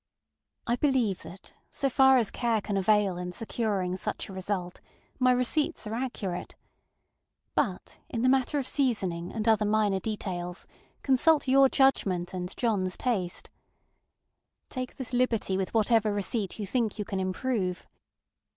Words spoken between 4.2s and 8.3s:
a result, my receipts are accurate. But in the